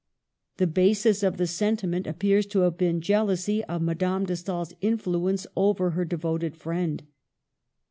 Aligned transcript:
The 0.57 0.65
basis 0.65 1.21
of 1.21 1.37
the 1.37 1.45
sentiment 1.45 2.07
appears 2.07 2.47
to 2.47 2.61
have 2.61 2.75
been 2.75 3.01
jealousy 3.01 3.63
of 3.65 3.83
Madame 3.83 4.25
de 4.25 4.35
Stael's 4.35 4.73
influence 4.81 5.45
over 5.55 5.91
her 5.91 6.05
devoted 6.05 6.55
friend. 6.57 7.03